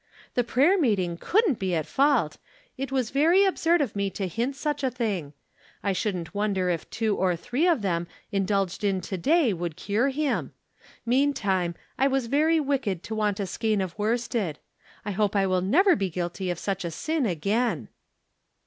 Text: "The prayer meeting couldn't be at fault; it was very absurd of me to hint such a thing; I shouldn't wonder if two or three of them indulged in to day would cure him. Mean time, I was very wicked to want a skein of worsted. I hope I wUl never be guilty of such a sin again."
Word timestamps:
"The 0.33 0.43
prayer 0.43 0.79
meeting 0.79 1.15
couldn't 1.15 1.59
be 1.59 1.75
at 1.75 1.85
fault; 1.85 2.39
it 2.75 2.91
was 2.91 3.11
very 3.11 3.45
absurd 3.45 3.81
of 3.81 3.95
me 3.95 4.09
to 4.09 4.27
hint 4.27 4.55
such 4.55 4.83
a 4.83 4.89
thing; 4.89 5.33
I 5.83 5.93
shouldn't 5.93 6.33
wonder 6.33 6.71
if 6.71 6.89
two 6.89 7.15
or 7.15 7.35
three 7.35 7.67
of 7.67 7.83
them 7.83 8.07
indulged 8.31 8.83
in 8.83 8.99
to 9.01 9.15
day 9.15 9.53
would 9.53 9.75
cure 9.77 10.09
him. 10.09 10.53
Mean 11.05 11.35
time, 11.35 11.75
I 11.99 12.07
was 12.07 12.25
very 12.25 12.59
wicked 12.59 13.03
to 13.03 13.13
want 13.15 13.39
a 13.39 13.45
skein 13.45 13.79
of 13.79 13.95
worsted. 13.95 14.57
I 15.05 15.11
hope 15.11 15.35
I 15.35 15.45
wUl 15.45 15.61
never 15.61 15.95
be 15.95 16.09
guilty 16.09 16.49
of 16.49 16.57
such 16.57 16.83
a 16.83 16.89
sin 16.89 17.27
again." 17.27 17.87